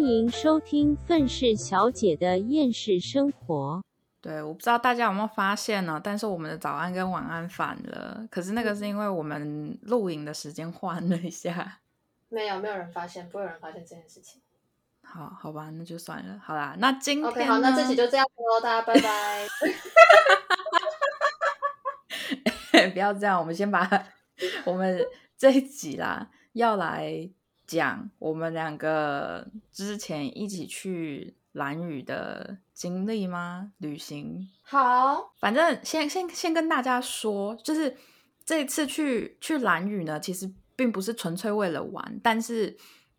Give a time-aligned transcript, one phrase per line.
[0.00, 3.82] 欢迎收听愤世小姐的厌世生活。
[4.20, 6.00] 对，我不知道大家有没有发现呢？
[6.02, 8.24] 但是我们的早安跟晚安反了。
[8.30, 11.80] 可是那个是因为我们录影的时间换了一下。
[12.28, 14.40] 没有，没有人发现，不会有人发现这件事情。
[15.02, 16.40] 好好吧，那就算了。
[16.44, 19.48] 好啦，那今天 OK，好，那这期就这样喽，大家拜拜。
[22.94, 24.06] 不要这样，我们先把
[24.64, 25.04] 我们
[25.36, 27.28] 这一集啦，要来
[27.68, 33.70] 讲我们两个之前一起去蓝屿的经历吗？
[33.78, 34.48] 旅行？
[34.62, 37.96] 好，反正先先先跟大家说，就是
[38.44, 42.76] 这一次去去蓝屿呢，其实并不是纯粹为了玩，但是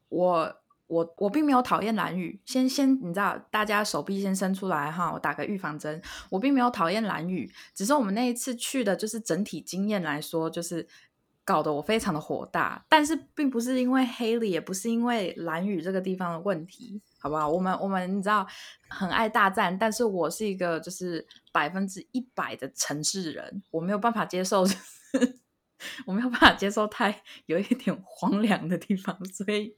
[0.10, 0.56] 我。
[0.90, 6.02] 我我并没有讨厌蓝雨，先先你知道，大家手臂先伸出来哈，我打个预防针。
[6.32, 10.88] 我并没有讨厌蓝雨，只是我们那一次去的，就是整体经验来说，就是
[11.50, 12.86] 搞得我非常的火大。
[12.88, 17.50] 但是并不是因为黑里，也不是因为蓝雨这个地方的问题，好不好？
[17.50, 18.46] 我们我们你知道
[18.88, 24.64] 很爱大战，但是我是一个就是百分之一百的城市人，我没有办法接受，
[26.06, 29.76] 我没有办法接受太有一点荒凉的地方，所以。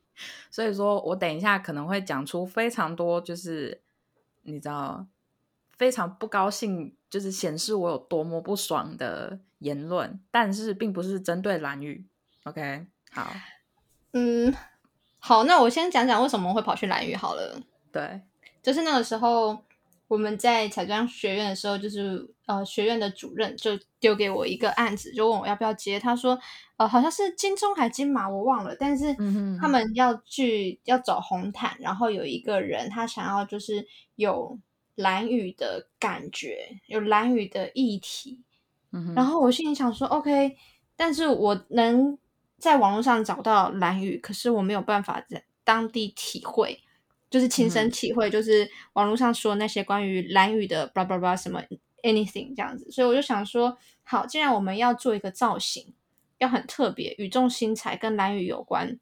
[0.52, 3.82] 所以说我等一下可能会讲出非常多，就是
[4.44, 5.08] 你知道
[5.82, 12.06] 非常不高兴，就是显示我有多么不爽的言论，但是并不是针对蓝宇。
[12.44, 13.34] OK，好，
[14.14, 14.54] 嗯，
[15.18, 17.60] 好，那我先讲讲为什么会跑去蓝宇好了。
[17.92, 18.22] 对，
[18.62, 19.58] 就是那个时候。
[20.08, 25.98] 我们在彩妆学院的时候，就是呃，学院的主任就丢给我一个案子，就问我要不要接。
[25.98, 26.38] 他说，
[26.76, 28.76] 呃，好像是金钟还金马，我忘了。
[28.78, 29.16] 但是
[29.58, 33.88] 他们要去要走红毯，然后有一个人他想要就是
[34.18, 34.60] 有
[34.96, 38.42] 蓝雨的感觉，有蓝雨的议题。
[39.16, 40.56] 然后我心里想说，OK，
[40.96, 42.18] 但是我能
[42.58, 46.82] 在网络上找到蓝雨，可是我没有办法在当地体会。
[47.30, 51.64] 就是亲身体会，就是网络上说那些关于蓝雨的 blah blah blah 什么
[52.04, 55.94] anything 这样子，所以我就想说，好，既然我们要做一个造型，
[56.40, 59.00] 要很特别，语重心长，跟蓝雨有关，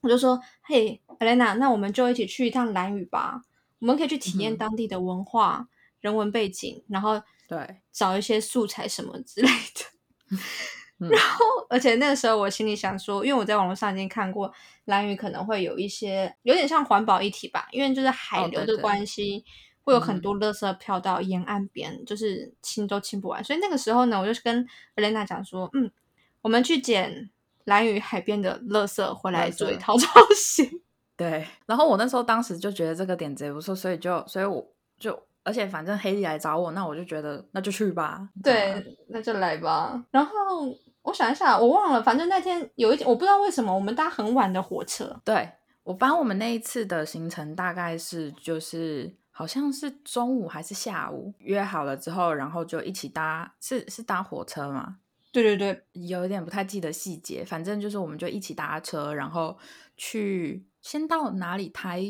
[0.00, 3.42] 我就说，嘿，Elena，那我们就一起去一趟蓝雨吧，
[3.80, 5.68] 我们可以去体验当地的文化、
[6.00, 10.36] 人文背景，然后对找一些素材什么之类的。
[10.98, 14.50] 然后，而且那个时候我心里想说，因为我在网络上已经看过
[14.86, 19.44] 蓝屿可能会有一些有点像环保议题吧，因为就是海流的关系，
[19.82, 23.44] 会有很多垃圾飘到沿岸边，就是清都清不完。
[23.44, 24.66] 所以那个时候呢，我就是跟
[24.96, 25.90] Elena 讲说，嗯，
[26.40, 27.28] 我们去捡
[27.64, 30.80] 蓝屿海边的垃圾回来做一套 造型。
[31.16, 31.46] 对。
[31.66, 34.66] 然后我那时候当时就觉得这个点子也不错，所以就，所以我
[34.98, 38.28] 就，而且反正黑弟来找我，那我就觉得那就去吧。
[38.42, 40.04] 对，那就来吧。
[40.10, 40.30] 然后。
[41.06, 42.02] 我想一下，我忘了。
[42.02, 45.16] 反正那天有一，我不知道为什么我们搭很晚的火车。
[45.24, 45.48] 对
[45.84, 54.96] 我，帮我们那一次的行程大概是就是好像是中午还是下午约好了之后，然后就一起搭，是是搭火车吗？
[55.30, 57.44] 对对对，有一点不太记得细节。
[57.44, 59.56] 反正就是我们就一起搭车，然后
[59.96, 61.68] 去先到哪里？
[61.70, 62.00] 台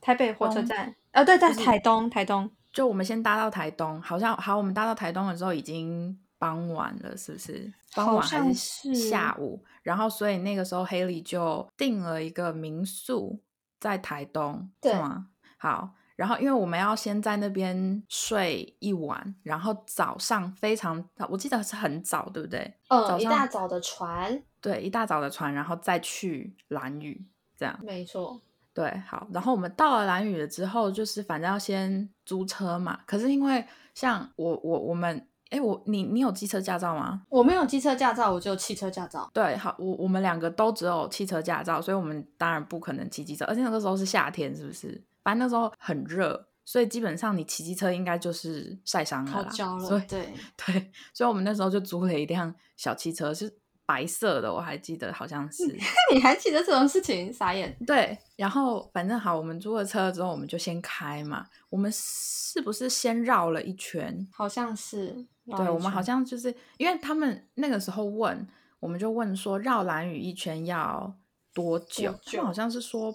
[0.00, 0.94] 台北火车站。
[1.12, 2.50] 哦，对，在台东，台东。
[2.72, 6.18] 就我们先搭到台东，好像好，我们搭到台东的时候已经。
[6.40, 7.74] 傍晚了，是不是？
[7.96, 9.60] 傍晚还是下午？
[9.82, 13.42] 然后，所以那个时候，Haley 就订了一个民宿
[13.80, 15.26] 在台东，对吗？
[15.56, 22.72] 好，然后因为我们要先在那边睡一晚，然后早上非常，我记得是很早，对不对？
[22.88, 27.20] 嗯，一大早的船，对，一大早的船，然后再去蓝屿，
[27.58, 27.78] 这样。
[27.82, 28.40] 没错，
[28.72, 29.26] 对，好。
[29.32, 33.00] 然后我们到了蓝屿了之后，就是反正要先租车嘛。
[33.04, 35.26] 可是因为像我，我，我们。
[35.50, 37.22] 哎，我你你有机车驾照吗？
[37.30, 39.30] 我没有机车驾照，我只有汽车驾照。
[39.32, 43.46] 对，好，我我们两个都只有汽车驾照，所以我们当然不可能骑机车。
[43.46, 45.02] 而且那个时候是夏天，是不是？
[45.24, 49.50] 反正那时候很热，所以基本上你骑机车应该就是晒伤了啦。
[49.80, 50.34] 所以对
[50.66, 53.50] 对，所以我们那时候就租了一辆小汽车，是
[53.88, 55.64] 白色的，我还记得好像 是。
[56.12, 57.32] 你还记得这种事情？
[57.32, 57.74] 傻眼。
[57.86, 61.46] 对，然后反正好，我们租了车之后，我们就先开嘛。
[61.70, 64.28] 我们是不是先绕了一圈？
[64.30, 65.24] 好像是。
[65.56, 68.46] 对，我们好像就是因为他们那个时候问，
[68.80, 71.16] 我们就问说绕蓝雨一圈要
[71.54, 72.14] 多久？
[72.20, 73.10] 就好像是说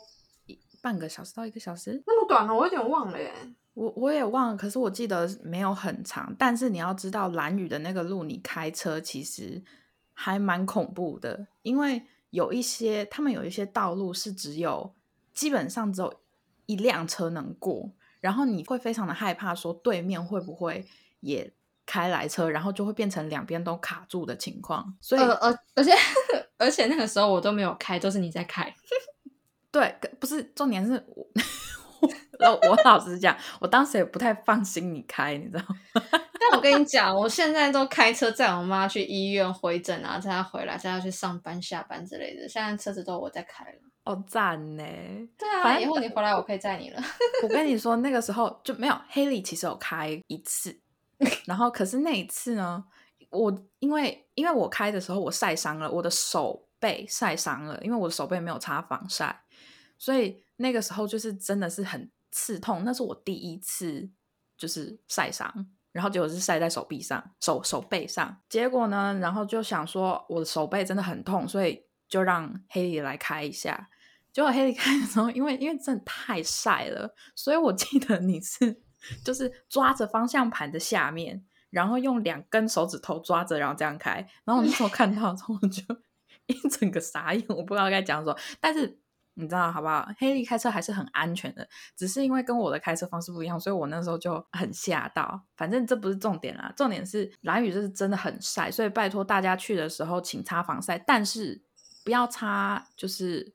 [0.81, 3.31] 半个小时到一个小时，那么短了，我有点忘了耶。
[3.75, 6.35] 我我也忘了，可是我记得没有很长。
[6.39, 9.61] 但是你要知道，蓝雨的那个路，你开车其实
[10.13, 14.93] 还蛮恐怖的，因为有一些他们有一些道路是只有
[15.33, 16.13] 基本上只有
[16.65, 20.85] 一辆车能过，然后你会非常的害怕，说对面会不会
[21.19, 21.51] 也。
[21.85, 24.95] 开来车，然后就会变成两边都卡住的情况。
[25.01, 25.91] 所以，呃，而且
[26.57, 28.73] 而且那个时候我都没有开，都是你在开。
[29.69, 31.27] 对，不是重点是我，
[32.39, 36.01] 我我老实讲，我当时也不太放心你开，你知道吗？
[36.49, 42.47] 但我跟你讲，我现在都开车载我妈去医院回诊啊，载她回来，载她去上班、下班之类的。
[42.47, 43.79] 现在车子都我在开了。
[44.03, 44.83] 哦，赞呢！
[45.37, 47.01] 对啊，反正以后你回来我可以载你了。
[47.43, 50.77] 我跟你说，那个时候就没有黑莉，其实有开一次，
[51.45, 52.83] 然后可是那一次呢，
[53.29, 59.43] 我因为因为我开的时候我晒伤了，我的手背晒伤了，因为我的手背没有擦防晒，
[59.97, 62.83] 所以那个时候就是真的是很刺痛。
[62.83, 64.09] 那是我第一次
[64.57, 68.35] 就是晒伤，然后结果是晒在手臂上、手手背上。
[68.49, 73.89] 结果呢，然后就想说我的手背真的很痛，所以就让黑莉来开一下。
[74.33, 78.81] 结果黑莉开的时候，因为因为真的太晒了，所以我记得你是
[79.23, 84.27] 就是抓着方向盘的下面，然后用两根手指头抓着，然后这样开。
[84.43, 85.83] 然后我那时候看到之后，我就
[86.47, 88.35] 一整个傻眼，我不知道该讲什么。
[88.59, 88.99] 但是
[89.35, 90.07] 你知道好不好？
[90.17, 95.41] 黑莉开车还是很安全的，只是因为跟我的开车方式不一样，所以我那时候就很吓到。
[95.55, 101.63] 反正这不是重点啦，重点是蓝雨这是真的很晒，所以拜托大家去的时候请擦防晒，但是
[102.03, 103.53] 不要擦就是。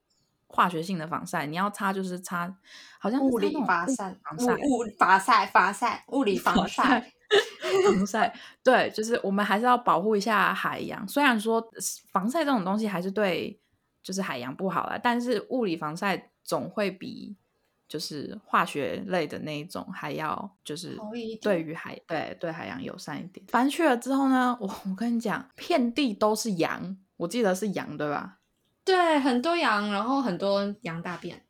[0.51, 2.51] 化学性的防晒，你要擦就是擦，
[2.99, 7.13] 好像是物理防晒，防晒物物防晒防晒，物理 防晒。
[7.85, 8.35] 防晒，
[8.65, 11.07] 对，就是我们还是要保护一下海洋。
[11.07, 11.63] 虽然说
[12.11, 13.61] 防晒这种东西还是对，
[14.09, 17.37] 就是海洋不好啦，但是物理防晒总会比
[17.87, 23.45] 就是化学类的那一种还要就是好一点对于海对对海洋友善一点。
[23.49, 28.39] 反正去了之后呢，我我跟你讲，遍地都是羊，我记得是羊对吧？
[28.83, 31.43] 对，很多羊，然后很多羊大便。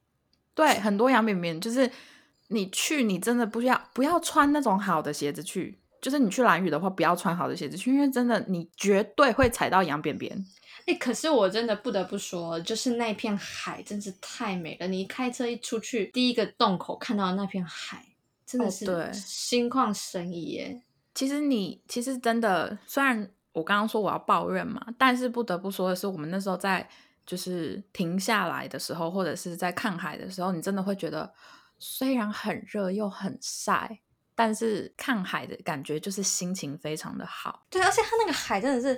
[0.53, 1.89] 对，很多羊便便，就是
[2.49, 10.45] 你去，你真的不要不要穿那种好的鞋子去，就是你去蓝雨的话，不要穿好的鞋子去，因为真的你绝对会踩到羊便便。
[10.89, 14.89] 哎、可是我真的不得不说，就是那片海真是太美了。
[14.89, 18.03] 你一开车一出去，第一个洞口看到的那片海，
[18.47, 20.81] 真的哦是对心旷神怡耶。
[21.15, 26.89] 其实你其实真的，虽然我刚刚说我要抱怨嘛，但是不得不说的是，我们那时候在
[27.27, 31.31] 就是停下来的时候，或者是在看海的时候，你真的会觉得，
[31.79, 34.01] 虽然很热又很晒，
[34.39, 37.67] 但是看海的感觉就是心情非常的好。
[37.69, 38.97] 对，而且它那个海真的是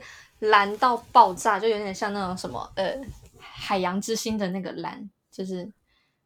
[0.51, 2.95] 蓝到爆炸，就有点像那种什么呃
[3.39, 5.67] 海洋之心的那个蓝，就是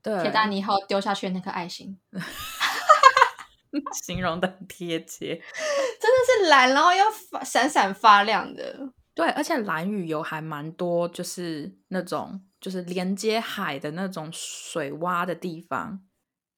[0.02, 1.96] 对，铁达尼号丢下去的那颗爱心，
[4.04, 5.40] 形容的很贴切。
[6.00, 7.04] 真的是蓝，然后又
[7.44, 8.92] 闪闪发亮的。
[9.14, 16.00] 对，而且蓝屿有还蛮多，就是那种就是连接海的那种水洼的地方，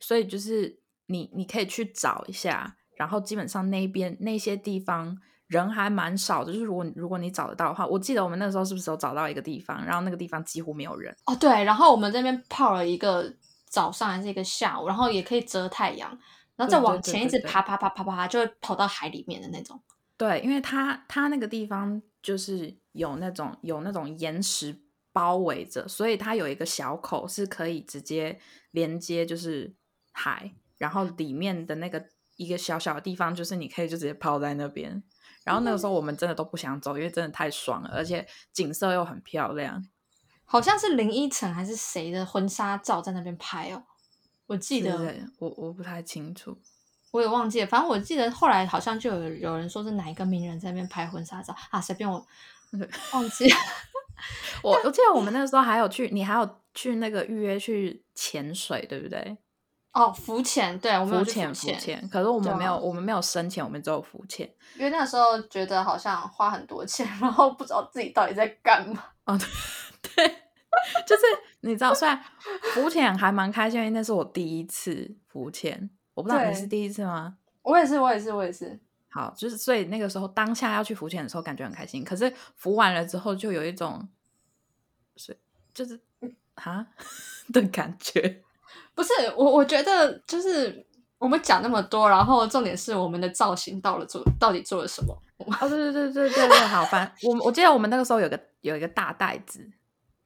[0.00, 5.16] 所以就是你你可以去找一下，然后基本上那边那些地方
[5.46, 13.32] 人还蛮少的，就是如果如果你找得到的话，我记得我们那时候是不是有找到一个地方，然后那个地方几乎没有人，哦，对，然后我们这边泡了一个
[13.68, 16.10] 早上还是一个下午，然后也可以遮太阳，
[16.56, 19.80] 然后再往前一直爬爬爬爬爬，就会跑到海里面的那种。
[20.16, 24.74] 对，因为它它那个地方就是有那种有那种岩石
[25.12, 29.76] 包围着，所以它有一个小口是可以直接连接就是
[30.12, 32.04] 海，然后里面的那个
[32.36, 35.02] 一个小小的地方，就是你可以就直接泡在那边。
[35.44, 39.86] 然后那个时候我们真的都不想走，因为真的太爽了，而且景色又很漂亮。
[40.44, 43.82] 好像是林依晨还是谁的婚纱照在那边拍哦，
[44.46, 46.56] 我记得我我不太清楚。
[47.12, 52.24] 我也忘记了，反正我记得后来好像就有有人说是哪一个名人在那边拍婚纱照啊，随便我
[53.14, 53.56] 忘记了。
[54.62, 59.38] 我我记得我们那个时候还有去，你还有去那个预约去潜水，对不对？
[59.96, 62.06] 哦，浮潜，对，我们浮潜，浮浮潜。
[62.10, 64.46] 可是我们没有，我们没有深潜，我们只有浮潜。
[64.76, 69.02] 因为那时候觉得好像花很多钱， 然后不知道自己到底在干嘛。
[69.24, 69.38] 哦，
[70.02, 70.36] 对，对
[71.06, 71.22] 就是
[71.60, 72.22] 你知道，虽然
[72.74, 77.38] 浮潜还蛮开心，因为那是我第一次浮潜，我不知道你是第一次吗？
[77.62, 78.78] 我也是，我也是，我也是。
[79.08, 82.04] 好，就是所以那个时候当下要去浮潜的时候，感觉很开心。
[82.04, 84.06] 可是浮完了之后，就有一种
[85.16, 85.40] 是
[85.72, 85.98] 就是
[86.56, 86.86] 啊
[87.50, 88.42] 的感觉。
[88.94, 90.86] 不是我，我觉得就是
[91.18, 95.16] 我们讲那么多，然后重点是我们的造型到了做到底做了什么？
[95.38, 99.70] 哦，对对对对对对，好，烦我我记得我们那个时候有个有一个大袋子，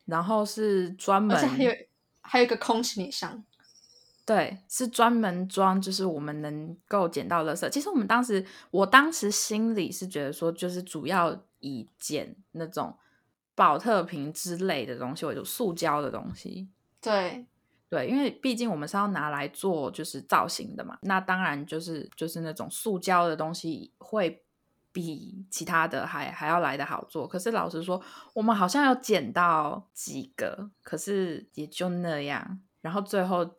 [0.04, 1.72] 然后是专门而且还有
[2.20, 3.42] 还有一个空行李箱，
[4.24, 7.68] 对，是专门装，就是我们能够捡到垃圾。
[7.70, 12.96] 其实我们当时，我当时心里是觉得说，就是主要以捡那种
[13.56, 16.68] 保特瓶之类的东西为主，塑胶的东西。
[17.00, 17.44] 对，
[17.90, 24.44] 对，因为毕竟我们是要拿来做就是造型的嘛，那当然就是就是那种塑胶的东西会
[24.92, 27.26] 比其他的还还要来的好做。
[27.26, 28.00] 可是老实说，
[28.32, 32.60] 我们好像有捡到几个，可是也就那样。
[32.80, 33.56] 然后最后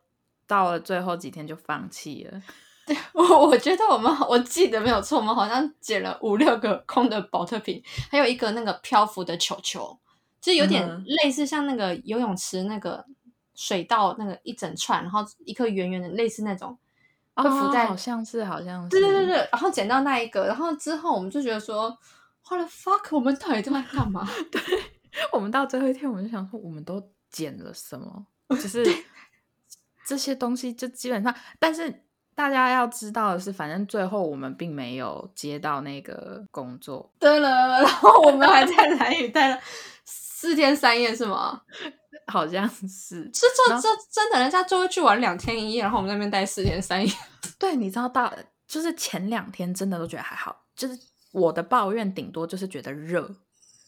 [0.47, 2.41] 到了最后几天就放弃了。
[3.13, 9.97] 我我觉得我们我记得没有错，我们好像捡了五六个空的保特瓶，还有一个那个漂浮的球球，
[10.41, 13.05] 就有点嗯类似像那个游泳池那个
[13.53, 16.77] 水稻那个一整串，然后一颗圆圆的，类似那种
[17.35, 21.89] 会浮在哦好像是，好像是，对对对对，然后捡到那一个，然后之后我们就觉得说
[22.49, 24.27] ，What the fuck，我们到底都在干嘛？
[24.51, 24.61] 对
[25.31, 28.25] 我们到最后一天，我们就想说，我们都捡了什么？
[28.49, 28.85] 就 是
[30.05, 32.03] 这些东西，就基本上，但是
[32.33, 39.59] 大家要知道的是，反正最后我们并没有接到那个工作，对了，然后我们还在蓝屿待了
[40.05, 41.61] 四天三夜，是吗？
[42.27, 42.87] 好像是。
[42.87, 47.13] 是这这真的，人家就会去玩两天一夜，然后我们那边待四天三夜。
[47.59, 48.33] 对，你知道到
[48.67, 50.97] 就是前两天真的都觉得还好，就是
[51.31, 53.27] 我的抱怨顶多就是觉得热，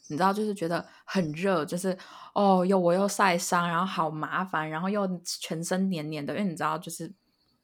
[0.08, 1.98] 你知道，就是觉得很热，就是
[2.34, 7.12] 哦，又我又晒伤，然后好麻烦，然后又全身黏黏的，因为你知道，就是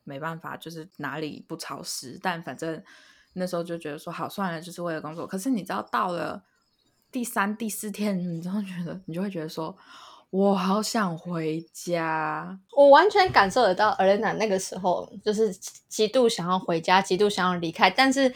[0.04, 2.82] 没办法，就是哪里不潮湿，但反正
[3.34, 5.28] 那时候就觉得说好算了，就是为了工作。
[5.28, 6.44] 可是你知道，到了
[7.12, 9.76] 第三、第四天，你就会觉得你就会觉得说，
[10.30, 12.60] 我好想回家。
[12.76, 15.54] 我完全感受得到 Elena 那个时候就是
[15.88, 18.34] 极度想要回家，极度想要离开，但是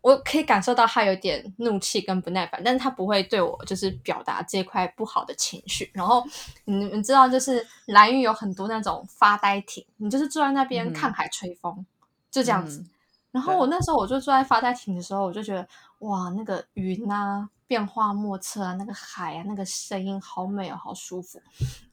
[0.00, 5.90] 我可以感受到他有点怒气跟不耐烦，但是他不会对我就是表达这块不好的情绪。
[5.94, 6.24] 然后
[6.64, 11.84] 你们知道，就是蓝屿有很多那种发呆亭，你就是坐在那边嗯看海吹风，
[12.30, 12.80] 就这样子。
[12.80, 12.90] 嗯
[13.32, 15.64] 然后我那时候我就坐在发呆亭的时候，我就觉得
[16.00, 21.40] 哇，那个云啊，变化莫测啊，那个海啊，那个声音好美哦，好舒服。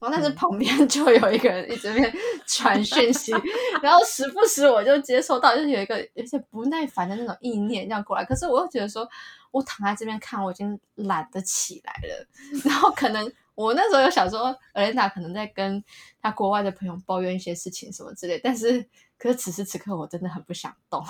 [0.00, 2.12] 后但是嗯旁边就有一个人一直在
[2.48, 3.30] 传讯息，
[3.80, 8.24] 然后时不时我就接收到，就是有一个有些不耐烦的那种意念这样过来。
[8.24, 9.08] 可是我又觉得说，
[9.52, 12.26] 我躺在这边看，我已经懒得起来了。
[12.64, 15.84] 然后可能我那时候有想说，Elena 可能在跟
[16.20, 18.84] 他国外的朋友抱怨一些事情什么之类，但是
[19.16, 21.06] 可是此时此刻我真的很不想动。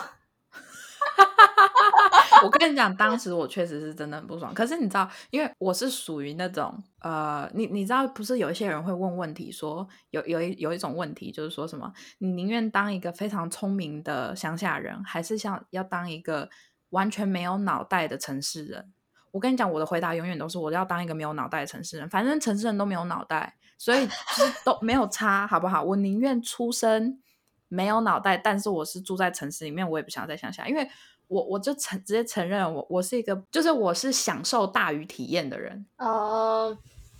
[2.42, 4.52] 我跟你讲，当时我确实是真的很不爽。
[4.54, 16.48] 可是你知道，因为我是属于那种呃，你你知道，不是有一些人会问问题说，有有一有一种问题就是说什么，你宁愿当一个非常聪明的乡下人，还是像要当一个
[16.90, 18.92] 完全没有脑袋的城市人？
[19.30, 25.82] 我跟你讲，我的回答永远都是我要当一个没有脑袋的城市人，反正城市人都没有脑袋，所以就是都没有差，好不好？
[25.82, 27.20] 我宁愿出生
[27.68, 30.88] 没有脑袋，但是我是住在城市里面，我也不想在乡下，因为
[31.28, 36.76] 我我就承直接承认我我是一个，就是我是享受大于体验的人，哦，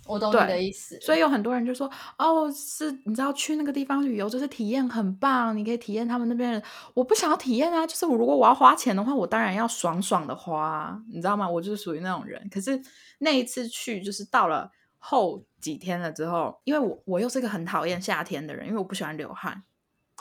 [0.07, 0.99] 我懂你的意思。
[0.99, 6.63] 所以有很多人就说，哦，是你知道去那个地方旅游就是体验很棒，你可以体验他们那边的。
[6.95, 11.47] 我不想要体验啊，就是我如果我要花钱的话，我当然要爽爽的花啊，你知道吗？
[11.47, 12.49] 我就是属于那种人。
[12.51, 12.81] 可是
[13.19, 19.63] 那一次去，就是到了后几天了之后，因为我我又是一个很讨厌夏天的人，因为我不喜欢流汗，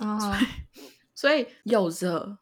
[0.03, 0.21] 嗯，
[1.15, 2.37] 所以有热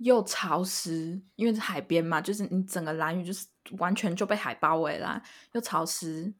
[0.00, 3.46] 又潮湿，因为是海边嘛，就是你整个蓝屿就是
[3.78, 6.32] 完全就被海包围啦，又潮湿。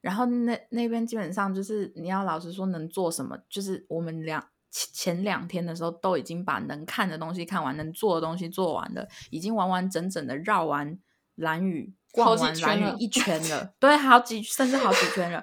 [0.00, 10.96] 然后那那边基本上就是你要老实说能做什么，就是我们两前前两天的时候都已经把能看的东西看完，能做的东西做完了，已经完完整整的绕完
[11.34, 15.42] 蓝屿，逛完圈了蓝屿一圈了， 对，好几甚至好几圈了。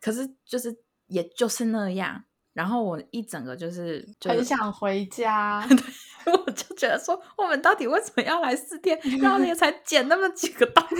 [0.00, 2.24] 可是就是也就是那样，
[2.54, 5.68] 然后我一整个就是就很想回家。
[6.26, 10.96] 我就觉得说，我们到底为什么要来四天，然后也才捡那么几个东西，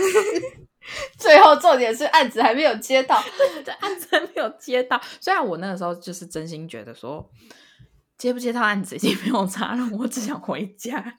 [1.17, 3.19] 最后重点是案子还没有接到，
[3.65, 5.01] 这案子还没有接到。
[5.19, 7.27] 虽然我那个时候就是真心觉得说，
[8.19, 11.17] 接不接到案子已经没有差了，我只想回家。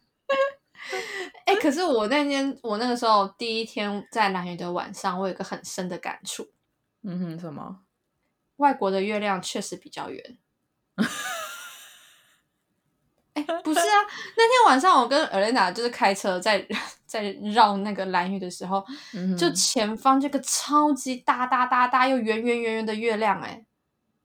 [1.46, 6.46] 哎、可是我那天我那个时候第一天在蓝屿的晚上，我有一个很深的感触，
[7.02, 7.80] 嗯哼，什么？
[8.56, 10.38] 外国的月亮确实比较圆。
[13.34, 13.84] 哎、不是啊，
[14.36, 16.66] 那天晚上我跟 Elena 就是开车在
[17.04, 17.22] 在
[17.54, 18.82] 绕那个蓝屿的时候，
[19.12, 23.64] 嗯就前方这个超级大大大大又圆圆圆圆的月亮、哎，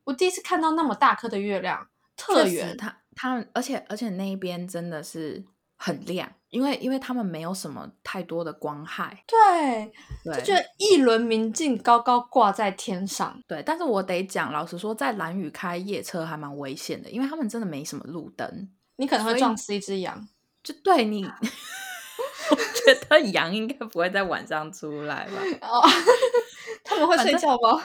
[0.06, 2.78] 我第一次看到那么大颗的月亮，特圆。
[2.78, 5.44] 他他们，而且而且那一边真的是
[5.84, 9.92] 很亮，因为因为他们没有什么太多的光害，对，
[10.24, 13.42] 对，就觉得一轮明镜高高挂在天上。
[13.48, 13.64] 对。
[13.66, 18.70] 但是我得讲，老实说，在蓝雨开夜车还蛮危险的，因为他们真的没什么路灯。
[18.98, 20.28] 你可能会撞死一只羊。
[20.62, 21.26] 就对你，
[22.52, 25.68] 我觉得羊应该不会在晚上出来吧？
[25.68, 25.82] 哦，
[26.86, 27.84] 他们会睡觉吗？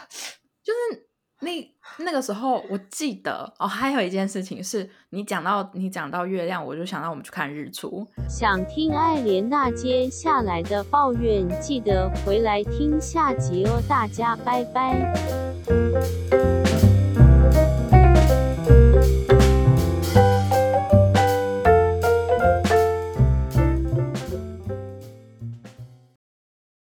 [0.63, 1.09] 就是
[1.41, 8.07] 那那个时候，我记得哦，还有一件事情是你讲到你讲到月亮，我就想到我们去看日出。
[8.29, 16.56] 想听爱莲娜接下来的抱怨，记得回来听下集哦，大家拜拜。